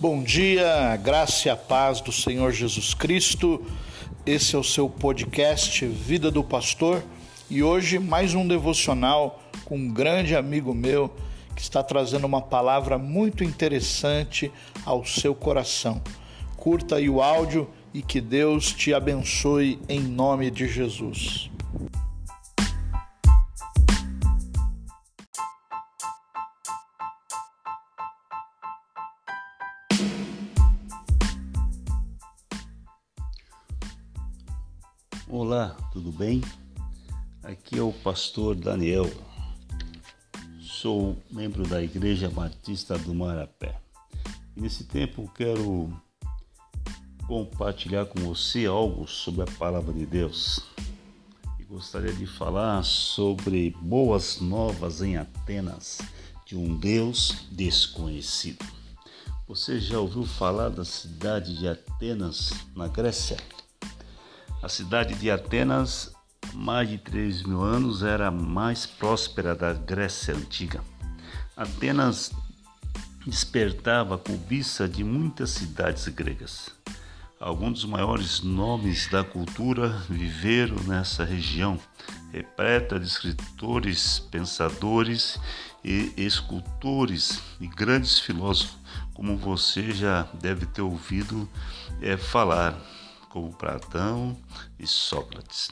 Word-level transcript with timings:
Bom 0.00 0.22
dia, 0.22 0.94
graça 1.02 1.48
e 1.48 1.50
a 1.50 1.56
paz 1.56 2.00
do 2.00 2.12
Senhor 2.12 2.52
Jesus 2.52 2.94
Cristo. 2.94 3.66
Esse 4.24 4.54
é 4.54 4.58
o 4.58 4.62
seu 4.62 4.88
podcast 4.88 5.84
Vida 5.84 6.30
do 6.30 6.44
Pastor 6.44 7.02
e 7.50 7.64
hoje 7.64 7.98
mais 7.98 8.32
um 8.32 8.46
devocional 8.46 9.42
com 9.64 9.76
um 9.76 9.88
grande 9.88 10.36
amigo 10.36 10.72
meu 10.72 11.12
que 11.56 11.60
está 11.60 11.82
trazendo 11.82 12.28
uma 12.28 12.40
palavra 12.40 12.96
muito 12.96 13.42
interessante 13.42 14.52
ao 14.86 15.04
seu 15.04 15.34
coração. 15.34 16.00
Curta 16.56 16.94
aí 16.94 17.10
o 17.10 17.20
áudio 17.20 17.68
e 17.92 18.00
que 18.00 18.20
Deus 18.20 18.72
te 18.72 18.94
abençoe 18.94 19.80
em 19.88 19.98
nome 19.98 20.48
de 20.48 20.68
Jesus. 20.68 21.50
Olá, 35.30 35.76
tudo 35.92 36.10
bem? 36.10 36.40
Aqui 37.42 37.78
é 37.78 37.82
o 37.82 37.92
pastor 37.92 38.54
Daniel. 38.54 39.04
Sou 40.58 41.18
membro 41.30 41.68
da 41.68 41.82
Igreja 41.82 42.30
Batista 42.30 42.96
do 42.96 43.14
Marapé. 43.14 43.78
E 44.56 44.60
nesse 44.62 44.84
tempo 44.84 45.30
quero 45.36 45.92
compartilhar 47.26 48.06
com 48.06 48.20
você 48.20 48.64
algo 48.64 49.06
sobre 49.06 49.42
a 49.42 49.58
palavra 49.58 49.92
de 49.92 50.06
Deus. 50.06 50.64
E 51.60 51.64
gostaria 51.64 52.14
de 52.14 52.26
falar 52.26 52.82
sobre 52.82 53.76
boas 53.82 54.40
novas 54.40 55.02
em 55.02 55.18
Atenas 55.18 55.98
de 56.46 56.56
um 56.56 56.74
Deus 56.74 57.46
desconhecido. 57.52 58.64
Você 59.46 59.78
já 59.78 60.00
ouviu 60.00 60.24
falar 60.24 60.70
da 60.70 60.86
cidade 60.86 61.58
de 61.58 61.68
Atenas, 61.68 62.50
na 62.74 62.88
Grécia? 62.88 63.36
A 64.60 64.68
cidade 64.68 65.14
de 65.14 65.30
Atenas, 65.30 66.12
mais 66.52 66.88
de 66.88 66.98
3 66.98 67.44
mil 67.44 67.62
anos, 67.62 68.02
era 68.02 68.26
a 68.26 68.30
mais 68.30 68.84
próspera 68.86 69.54
da 69.54 69.72
Grécia 69.72 70.34
Antiga. 70.34 70.82
Atenas 71.56 72.32
despertava 73.24 74.16
a 74.16 74.18
cobiça 74.18 74.88
de 74.88 75.04
muitas 75.04 75.50
cidades 75.50 76.08
gregas. 76.08 76.70
Alguns 77.38 77.82
dos 77.82 77.84
maiores 77.84 78.40
nomes 78.40 79.08
da 79.08 79.22
cultura 79.22 79.90
viveram 80.08 80.82
nessa 80.82 81.24
região, 81.24 81.78
repleta 82.32 82.98
de 82.98 83.06
escritores, 83.06 84.18
pensadores 84.18 85.38
e 85.84 86.12
escultores 86.16 87.40
e 87.60 87.68
grandes 87.68 88.18
filósofos, 88.18 88.76
como 89.14 89.36
você 89.36 89.92
já 89.92 90.22
deve 90.34 90.66
ter 90.66 90.82
ouvido 90.82 91.48
é, 92.02 92.16
falar 92.16 92.76
como 93.28 93.52
Platão 93.52 94.36
e 94.78 94.86
Sócrates. 94.86 95.70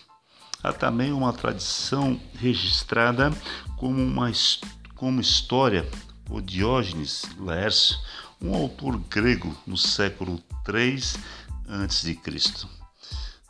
Há 0.62 0.72
também 0.72 1.12
uma 1.12 1.32
tradição 1.32 2.20
registrada 2.34 3.30
como 3.76 4.02
uma 4.02 4.30
como 4.94 5.20
história 5.20 5.88
por 6.24 6.42
Diógenes 6.42 7.24
Laércio, 7.38 7.98
um 8.40 8.54
autor 8.54 8.98
grego 8.98 9.56
no 9.66 9.76
século 9.76 10.42
III 10.68 11.00
a.C. 11.68 12.18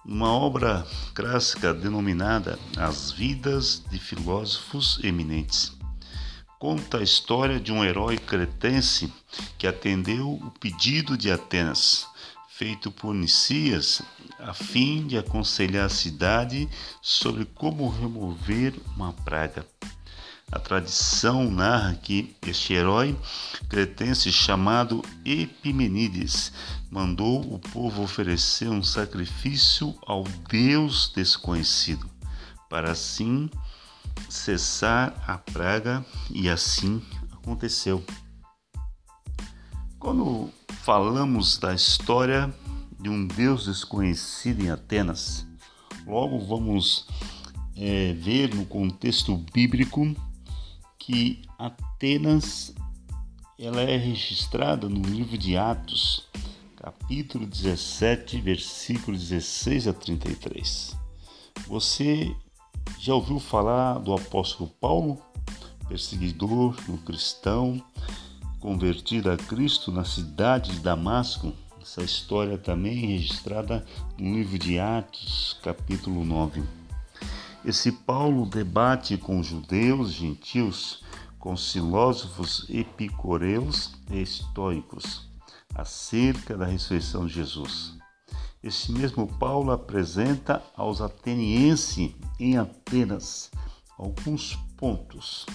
Uma 0.05 0.31
obra 0.31 0.87
clássica 1.15 1.75
denominada 1.75 2.59
As 2.77 3.11
Vidas 3.11 3.83
de 3.91 3.99
Filósofos 3.99 5.01
Eminentes. 5.03 5.73
Conta 6.59 6.99
a 6.99 7.03
história 7.03 7.61
de 7.61 7.73
um 7.73 7.85
herói 7.85 8.17
cretense 8.17 9.13
que 9.59 9.67
atendeu 9.67 10.33
o 10.33 10.51
pedido 10.53 11.17
de 11.17 11.31
Atenas 11.31 12.07
feito 12.57 12.91
por 12.91 13.15
Nicias, 13.15 14.01
a 14.39 14.55
fim 14.55 15.07
de 15.07 15.19
aconselhar 15.19 15.85
a 15.85 15.91
cidade 15.91 16.67
sobre 17.03 17.45
como 17.45 17.87
remover 17.87 18.75
uma 18.95 19.13
praga. 19.13 19.67
A 20.51 20.59
tradição 20.59 21.51
narra 21.51 21.95
que 21.97 22.35
este 22.47 22.73
herói 22.73 23.15
cretense 23.69 24.33
chamado 24.33 25.05
Epimenides 25.23 26.51
mandou 26.91 27.43
o 27.53 27.59
povo 27.59 28.03
oferecer 28.03 28.71
um 28.71 28.83
sacrifício 28.83 29.95
ao 30.07 30.25
Deus 30.49 31.13
desconhecido, 31.15 32.09
para 32.71 32.93
assim 32.93 33.51
cessar 34.31 35.13
a 35.27 35.37
praga, 35.37 36.03
e 36.31 36.49
assim 36.49 37.03
aconteceu. 37.33 38.03
Quando 39.99 40.51
falamos 40.87 41.59
da 41.59 41.75
história 41.75 42.55
de 43.01 43.09
um 43.09 43.27
Deus 43.27 43.67
desconhecido 43.67 44.63
em 44.63 44.71
Atenas, 44.71 45.45
logo 46.07 46.39
vamos 46.39 47.09
é, 47.77 48.13
ver 48.13 48.55
no 48.55 48.65
contexto 48.65 49.37
bíblico 49.53 50.15
que 50.97 51.43
Atenas 51.59 52.73
ela 53.59 53.81
é 53.81 53.97
registrada 53.97 54.89
no 54.89 55.03
livro 55.03 55.37
de 55.37 55.57
Atos, 55.57 56.29
capítulo 56.77 57.49
17, 57.49 58.41
versículos 58.41 59.29
16 59.29 59.89
a 59.89 59.93
33. 59.93 60.97
Você 61.67 62.33
já 63.01 63.13
ouviu 63.13 63.41
falar 63.41 63.99
do 63.99 64.15
apóstolo 64.15 64.71
Paulo, 64.81 65.21
perseguidor 65.89 66.77
no 66.87 66.97
cristão, 66.99 67.83
convertido 68.67 69.31
a 69.31 69.37
Cristo 69.37 69.93
na 69.93 70.05
cidade 70.05 70.73
de 70.73 70.81
Damasco. 70.81 71.53
Essa 71.81 72.03
história 72.03 72.59
também 72.59 72.95
é 72.95 73.07
registrada 73.13 73.87
no 74.19 74.35
livro 74.35 74.59
de 74.59 74.77
Atos, 74.77 75.57
capítulo 75.63 76.25
9. 76.25 76.65
Esse 77.65 77.93
Paulo 77.93 78.45
debate 78.45 79.17
com 79.17 79.41
judeus, 79.41 80.11
gentios, 80.11 81.05
com 81.39 81.57
filósofos 81.57 82.67
epicureus 82.69 83.93
e 84.11 84.21
estoicos 84.21 85.29
acerca 85.73 86.57
da 86.57 86.67
ressurreição 86.67 87.25
de 87.25 87.35
Jesus. 87.35 87.97
Esse 88.61 88.91
mesmo 88.91 89.29
Paulo 89.39 89.71
apresenta 89.71 90.61
aos 90.77 91.01
atenienses 91.01 92.11
em 92.41 92.59
Atenas 92.59 93.49
alguns 93.97 94.57
pontos. 94.77 95.47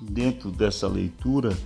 Dentro 0.00 0.52
dessa 0.52 0.86
leitura, 0.86 1.58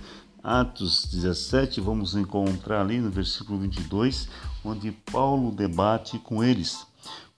Atos 0.43 1.05
17, 1.05 1.79
vamos 1.79 2.15
encontrar 2.15 2.81
ali 2.81 2.99
no 2.99 3.09
versículo 3.09 3.59
22, 3.59 4.27
onde 4.61 4.91
Paulo 4.91 5.53
debate 5.53 6.19
com 6.19 6.43
eles. 6.43 6.85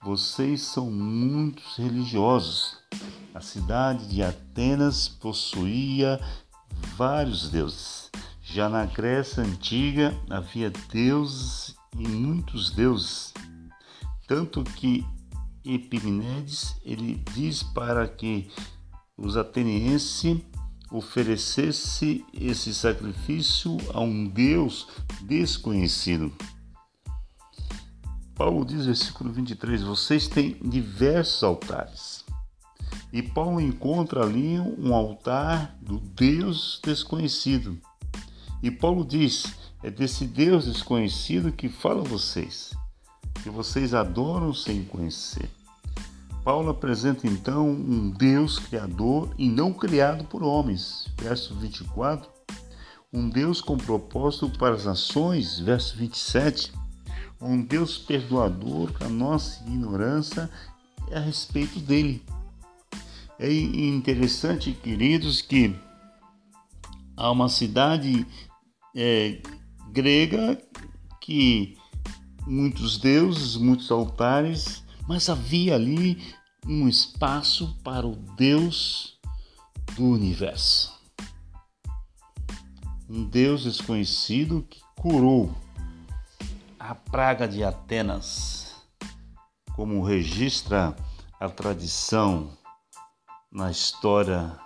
Vocês 0.02 0.62
são 0.62 0.90
muitos 0.90 1.76
religiosos. 1.76 2.78
A 3.32 3.40
cidade 3.40 4.08
de 4.08 4.24
Atenas 4.24 5.08
possuía 5.08 6.20
vários 6.96 7.48
deuses. 7.48 8.10
Já 8.42 8.68
na 8.68 8.84
Grécia 8.86 9.44
antiga 9.44 10.12
havia 10.28 10.72
deuses 10.90 11.76
e 11.96 12.08
muitos 12.08 12.72
deuses. 12.72 13.32
Tanto 14.26 14.64
que 14.64 15.06
Epimenides 15.64 16.74
ele 16.84 17.22
diz 17.32 17.62
para 17.62 18.08
que 18.08 18.50
os 19.16 19.36
atenienses 19.36 20.40
oferecesse 20.90 22.24
esse 22.32 22.74
sacrifício 22.74 23.76
a 23.92 24.00
um 24.00 24.26
Deus 24.26 24.88
desconhecido. 25.22 26.32
Paulo 28.34 28.64
diz, 28.64 28.86
versículo 28.86 29.32
23, 29.32 29.82
vocês 29.82 30.28
têm 30.28 30.56
diversos 30.62 31.42
altares. 31.42 32.24
E 33.12 33.22
Paulo 33.22 33.60
encontra 33.60 34.22
ali 34.22 34.58
um 34.60 34.94
altar 34.94 35.74
do 35.80 35.98
Deus 35.98 36.80
desconhecido. 36.84 37.80
E 38.62 38.70
Paulo 38.70 39.04
diz: 39.04 39.46
é 39.82 39.90
desse 39.90 40.26
Deus 40.26 40.66
desconhecido 40.66 41.52
que 41.52 41.68
fala 41.68 42.02
vocês, 42.02 42.74
que 43.42 43.48
vocês 43.48 43.94
adoram 43.94 44.52
sem 44.52 44.84
conhecer. 44.84 45.48
Paulo 46.46 46.70
apresenta 46.70 47.26
então 47.26 47.68
um 47.68 48.08
Deus 48.08 48.60
criador 48.60 49.34
e 49.36 49.48
não 49.48 49.72
criado 49.72 50.22
por 50.26 50.44
homens. 50.44 51.08
Verso 51.20 51.52
24. 51.56 52.30
Um 53.12 53.28
Deus 53.28 53.60
com 53.60 53.76
propósito 53.76 54.48
para 54.56 54.76
as 54.76 54.84
nações. 54.84 55.58
Verso 55.58 55.96
27. 55.96 56.72
Um 57.40 57.60
Deus 57.60 57.98
perdoador 57.98 58.92
com 58.92 59.06
a 59.06 59.08
nossa 59.08 59.60
ignorância 59.64 60.48
a 61.10 61.18
respeito 61.18 61.80
dele. 61.80 62.22
É 63.40 63.52
interessante, 63.52 64.70
queridos, 64.70 65.42
que 65.42 65.74
há 67.16 67.28
uma 67.28 67.48
cidade 67.48 68.24
é, 68.94 69.42
grega 69.90 70.62
que 71.20 71.76
muitos 72.46 72.98
deuses, 72.98 73.56
muitos 73.56 73.90
altares 73.90 74.85
mas 75.06 75.28
havia 75.28 75.74
ali 75.74 76.34
um 76.66 76.88
espaço 76.88 77.76
para 77.84 78.06
o 78.06 78.16
Deus 78.36 79.18
do 79.94 80.04
universo. 80.04 80.92
Um 83.08 83.24
Deus 83.24 83.62
desconhecido 83.62 84.66
curou 84.96 85.54
a 86.78 86.94
praga 86.94 87.46
de 87.46 87.62
Atenas, 87.62 88.74
como 89.74 90.02
registra 90.02 90.96
a 91.38 91.48
tradição 91.48 92.56
na 93.50 93.70
história 93.70 94.58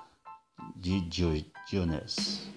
de 0.75 1.01
Dionísio. 1.01 2.51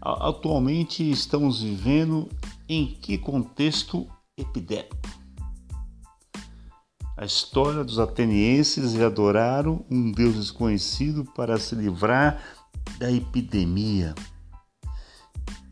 Atualmente 0.00 1.08
estamos 1.08 1.62
vivendo 1.62 2.28
em 2.68 2.86
que 2.94 3.16
contexto 3.16 4.08
epidêmico? 4.36 5.23
A 7.16 7.24
história 7.24 7.84
dos 7.84 8.00
atenienses 8.00 9.00
adoraram 9.00 9.86
um 9.88 10.10
Deus 10.10 10.34
desconhecido 10.34 11.24
para 11.24 11.60
se 11.60 11.76
livrar 11.76 12.42
da 12.98 13.10
epidemia. 13.10 14.16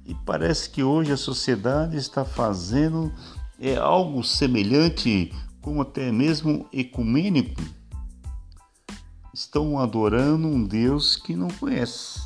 E 0.07 0.15
parece 0.25 0.71
que 0.71 0.85
hoje 0.85 1.11
a 1.11 1.17
sociedade 1.17 1.97
está 1.97 2.25
fazendo 2.25 3.13
é, 3.59 3.77
algo 3.77 4.23
semelhante, 4.23 5.35
como 5.61 5.83
até 5.83 6.13
mesmo 6.13 6.69
ecumênico. 6.73 7.61
Estão 9.35 9.81
adorando 9.81 10.47
um 10.47 10.63
Deus 10.63 11.17
que 11.17 11.35
não 11.35 11.49
conhece. 11.49 12.21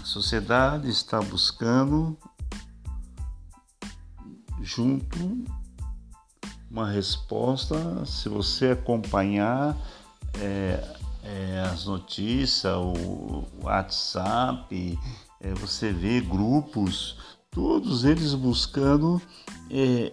A 0.00 0.04
sociedade 0.04 0.88
está 0.88 1.20
buscando 1.20 2.16
junto 4.62 5.61
uma 6.72 6.90
resposta 6.90 8.06
se 8.06 8.30
você 8.30 8.70
acompanhar 8.70 9.76
é, 10.40 10.96
é, 11.22 11.60
as 11.70 11.84
notícias, 11.84 12.74
o 12.74 13.44
WhatsApp, 13.62 14.98
é, 15.38 15.52
você 15.52 15.92
vê 15.92 16.22
grupos, 16.22 17.18
todos 17.50 18.04
eles 18.04 18.32
buscando 18.32 19.20
é, 19.70 20.10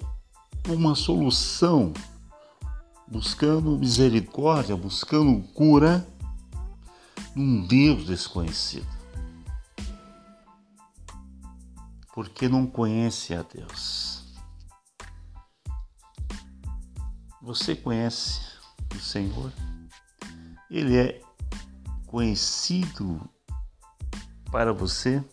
uma 0.68 0.96
solução, 0.96 1.94
buscando 3.08 3.78
misericórdia, 3.78 4.76
buscando 4.76 5.42
cura 5.54 6.06
num 7.34 7.66
Deus 7.66 8.06
desconhecido. 8.06 9.00
Porque 12.14 12.50
não 12.50 12.68
conhece 12.68 13.34
a 13.34 13.44
Deus. 13.44 14.19
Você 17.50 17.76
conhece 17.76 18.42
o 18.96 19.00
Senhor? 19.00 19.52
ele 20.70 20.96
é 20.96 21.20
conhecido 22.06 23.28
para 24.52 24.72
você? 24.72 25.26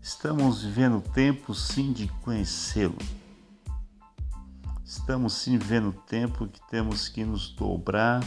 Estamos 0.00 0.62
vivendo 0.62 1.02
tempo 1.02 1.52
sim 1.52 1.92
de 1.92 2.08
conhecê-lo. 2.22 2.96
Estamos 4.82 5.34
sim 5.34 5.58
vivendo 5.58 5.92
tempo 5.92 6.48
que 6.48 6.66
temos 6.70 7.10
que 7.10 7.22
nos 7.22 7.50
dobrar 7.50 8.26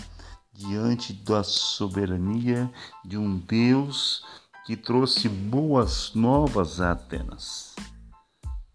diante 0.54 1.12
da 1.12 1.44
soberania 1.44 2.72
de 3.04 3.18
um 3.18 3.40
Deus 3.40 4.24
que 4.64 4.78
trouxe 4.78 5.28
boas 5.28 6.14
novas 6.14 6.80
a 6.80 6.92
Atenas. 6.92 7.76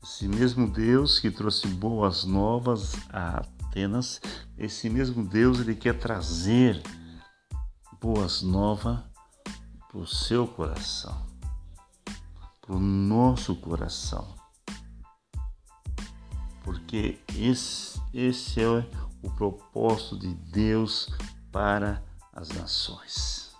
Esse 0.02 0.26
mesmo 0.26 0.68
Deus 0.68 1.20
que 1.20 1.30
trouxe 1.30 1.68
boas 1.68 2.24
novas 2.24 2.94
a 3.08 3.36
Atenas, 3.38 4.20
esse 4.58 4.90
mesmo 4.90 5.24
Deus 5.24 5.60
ele 5.60 5.76
quer 5.76 5.96
trazer 5.96 6.82
boas 8.00 8.42
novas 8.42 8.98
para 9.88 9.98
o 10.00 10.06
seu 10.06 10.44
coração, 10.44 11.24
para 12.60 12.74
o 12.74 12.80
nosso 12.80 13.54
coração. 13.54 14.34
Porque 16.64 17.20
esse, 17.36 18.02
esse 18.12 18.60
é 18.60 18.68
o 19.22 19.30
propósito 19.30 20.18
de 20.18 20.34
Deus 20.34 21.10
para 21.52 22.02
as 22.32 22.48
nações. 22.48 23.52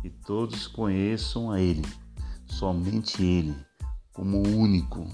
Que 0.00 0.08
todos 0.08 0.66
conheçam 0.66 1.50
a 1.50 1.60
Ele, 1.60 1.84
somente 2.46 3.22
Ele, 3.22 3.54
como 4.10 4.40
único, 4.40 5.06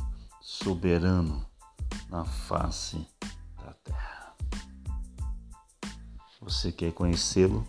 soberano 0.50 1.46
na 2.08 2.24
face 2.24 3.06
Você 6.40 6.72
quer 6.72 6.92
conhecê-lo? 6.92 7.64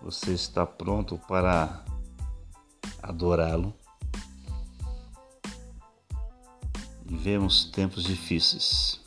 Você 0.00 0.32
está 0.32 0.64
pronto 0.64 1.18
para 1.18 1.84
adorá-lo? 3.02 3.74
Vivemos 7.04 7.66
tempos 7.66 8.04
difíceis. 8.04 9.00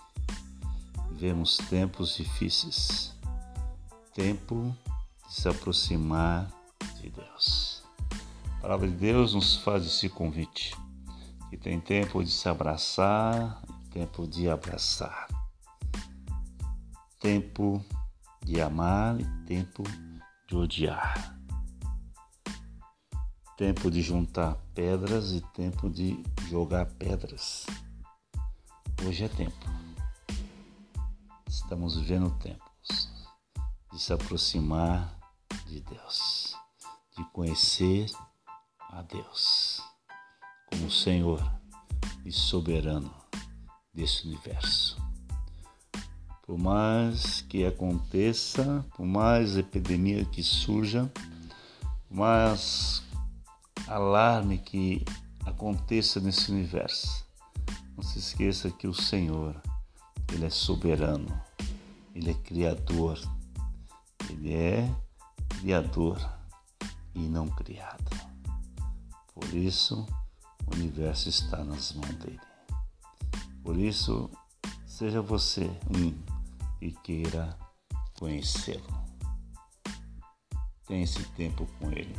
Vivemos 1.09 1.57
tempos 1.57 2.17
difíceis. 2.17 3.11
Tempo 4.13 4.75
de 5.27 5.33
se 5.33 5.49
aproximar. 5.49 6.47
A 8.61 8.67
palavra 8.69 8.87
de 8.87 8.95
Deus 8.95 9.33
nos 9.33 9.57
faz 9.57 9.85
esse 9.85 10.07
convite. 10.07 10.77
Que 11.49 11.57
tem 11.57 11.81
tempo 11.81 12.23
de 12.23 12.31
se 12.31 12.47
abraçar, 12.47 13.61
tempo 13.91 14.25
de 14.25 14.49
abraçar 14.49 15.27
tempo 17.21 17.85
de 18.43 18.59
amar 18.59 19.21
e 19.21 19.25
tempo 19.45 19.83
de 20.47 20.55
odiar. 20.55 21.37
Tempo 23.55 23.91
de 23.91 24.01
juntar 24.01 24.55
pedras 24.73 25.31
e 25.31 25.41
tempo 25.53 25.87
de 25.87 26.23
jogar 26.49 26.87
pedras. 26.87 27.67
Hoje 29.05 29.25
é 29.25 29.27
tempo. 29.27 29.65
Estamos 31.47 31.95
vivendo 31.95 32.35
tempos 32.39 33.07
de 33.91 33.99
se 33.99 34.11
aproximar 34.11 35.15
de 35.67 35.79
Deus, 35.81 36.55
de 37.15 37.23
conhecer 37.25 38.09
a 38.91 39.01
Deus 39.01 39.81
como 40.69 40.91
Senhor 40.91 41.41
e 42.25 42.31
soberano 42.31 43.13
desse 43.93 44.27
universo. 44.27 45.01
Por 46.45 46.57
mais 46.57 47.41
que 47.41 47.65
aconteça, 47.65 48.85
por 48.95 49.05
mais 49.05 49.57
epidemia 49.57 50.25
que 50.25 50.43
surja, 50.43 51.11
por 52.07 52.17
mais 52.17 53.03
alarme 53.87 54.57
que 54.57 55.03
aconteça 55.45 56.19
nesse 56.19 56.51
universo, 56.51 57.25
não 57.95 58.03
se 58.03 58.19
esqueça 58.19 58.69
que 58.69 58.87
o 58.87 58.93
Senhor, 58.93 59.55
Ele 60.33 60.45
é 60.45 60.49
soberano, 60.49 61.41
Ele 62.13 62.31
é 62.31 62.33
criador, 62.33 63.19
Ele 64.29 64.53
é 64.53 64.93
criador 65.59 66.17
e 67.13 67.19
não 67.19 67.47
criado. 67.47 68.30
Por 69.41 69.55
isso, 69.55 70.05
o 70.67 70.75
universo 70.75 71.27
está 71.27 71.63
nas 71.63 71.93
mãos 71.93 72.15
dele. 72.15 72.39
Por 73.63 73.75
isso, 73.75 74.29
seja 74.85 75.21
você 75.21 75.65
um 75.89 76.15
e 76.79 76.91
queira 76.91 77.57
conhecê-lo. 78.17 79.01
Tenha 80.85 81.03
esse 81.03 81.23
tempo 81.31 81.67
com 81.79 81.91
Ele. 81.91 82.15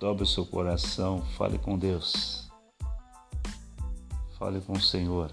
Dobre 0.00 0.24
o 0.24 0.26
seu 0.26 0.46
coração, 0.46 1.22
fale 1.36 1.58
com 1.58 1.78
Deus. 1.78 2.50
Fale 4.38 4.60
com 4.60 4.72
o 4.72 4.80
Senhor. 4.80 5.32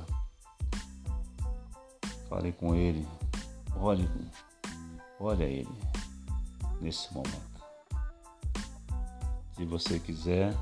Fale 2.28 2.52
com 2.52 2.76
Ele. 2.76 3.08
Olhe, 3.78 4.10
olhe 5.20 5.44
Ele 5.44 5.82
nesse 6.82 7.14
momento. 7.14 7.56
Se 9.56 9.64
você 9.64 10.00
quiser, 10.00 10.54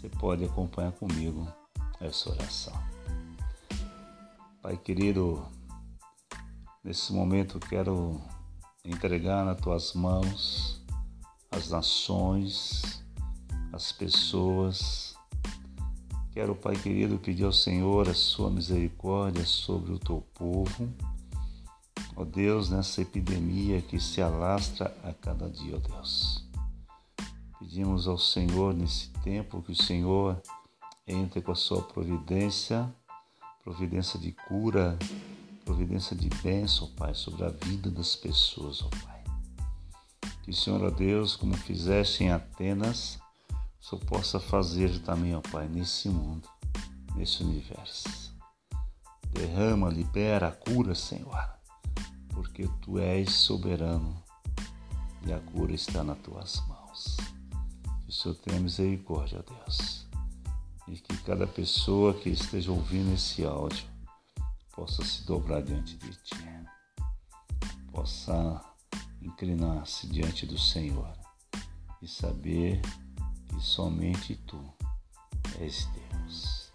você 0.00 0.08
pode 0.08 0.44
acompanhar 0.44 0.92
comigo 0.92 1.46
essa 2.00 2.30
oração. 2.30 2.74
Pai 4.62 4.76
querido, 4.76 5.44
Nesse 6.88 7.12
momento 7.12 7.60
quero 7.60 8.18
entregar 8.82 9.44
nas 9.44 9.60
tuas 9.60 9.92
mãos 9.92 10.80
as 11.50 11.68
nações, 11.68 13.02
as 13.74 13.92
pessoas. 13.92 15.14
Quero, 16.32 16.54
Pai 16.54 16.76
querido, 16.76 17.18
pedir 17.18 17.44
ao 17.44 17.52
Senhor 17.52 18.08
a 18.08 18.14
sua 18.14 18.48
misericórdia 18.48 19.44
sobre 19.44 19.92
o 19.92 19.98
teu 19.98 20.24
povo. 20.32 20.88
Ó 22.16 22.24
Deus, 22.24 22.70
nessa 22.70 23.02
epidemia 23.02 23.82
que 23.82 24.00
se 24.00 24.22
alastra 24.22 24.96
a 25.04 25.12
cada 25.12 25.50
dia, 25.50 25.76
ó 25.76 25.78
Deus. 25.78 26.47
Pedimos 27.58 28.06
ao 28.06 28.16
Senhor 28.16 28.72
nesse 28.72 29.08
tempo 29.24 29.60
que 29.62 29.72
o 29.72 29.82
Senhor 29.82 30.40
entre 31.08 31.40
com 31.40 31.52
a 31.52 31.56
sua 31.56 31.82
providência, 31.82 32.88
providência 33.64 34.18
de 34.18 34.30
cura, 34.30 34.96
providência 35.64 36.14
de 36.14 36.28
bênção, 36.42 36.88
Pai, 36.90 37.14
sobre 37.14 37.44
a 37.44 37.48
vida 37.48 37.90
das 37.90 38.14
pessoas, 38.14 38.82
ó 38.82 38.88
Pai. 38.88 39.24
Que, 40.44 40.52
Senhor, 40.52 40.84
ó 40.84 40.90
Deus, 40.90 41.34
como 41.34 41.56
fizeste 41.56 42.24
em 42.24 42.30
Atenas, 42.30 43.18
só 43.80 43.96
possa 43.96 44.38
fazer 44.38 45.00
também, 45.00 45.34
ó 45.34 45.40
Pai, 45.40 45.66
nesse 45.66 46.08
mundo, 46.08 46.48
nesse 47.16 47.42
universo. 47.42 48.08
Derrama, 49.32 49.88
libera, 49.88 50.52
cura, 50.52 50.94
Senhor, 50.94 51.50
porque 52.28 52.68
Tu 52.82 52.98
és 52.98 53.32
soberano 53.32 54.22
e 55.26 55.32
a 55.32 55.38
cura 55.38 55.72
está 55.72 56.04
nas 56.04 56.18
Tuas 56.18 56.62
mãos. 56.68 57.16
O 58.08 58.12
Senhor 58.12 58.34
tenha 58.36 58.58
misericórdia, 58.58 59.44
Deus, 59.46 60.06
e 60.88 60.96
que 60.96 61.14
cada 61.18 61.46
pessoa 61.46 62.14
que 62.14 62.30
esteja 62.30 62.72
ouvindo 62.72 63.12
esse 63.12 63.44
áudio 63.44 63.86
possa 64.74 65.04
se 65.04 65.26
dobrar 65.26 65.62
diante 65.62 65.94
de 65.96 66.10
Ti, 66.22 66.64
possa 67.92 68.64
inclinar-se 69.20 70.06
diante 70.06 70.46
do 70.46 70.58
Senhor 70.58 71.12
e 72.00 72.08
saber 72.08 72.80
que 73.48 73.60
somente 73.60 74.36
Tu 74.46 74.58
és 75.60 75.86
Deus. 75.86 76.70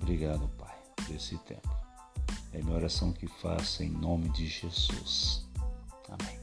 Obrigado, 0.00 0.48
Pai, 0.58 0.76
por 0.96 1.14
esse 1.14 1.38
tempo. 1.38 1.70
É 2.52 2.60
minha 2.60 2.74
oração 2.74 3.12
que 3.12 3.28
faça 3.28 3.84
em 3.84 3.90
nome 3.90 4.30
de 4.30 4.48
Jesus. 4.48 5.46
Amém. 6.08 6.39